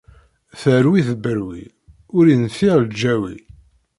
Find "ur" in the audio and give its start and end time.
2.17-2.25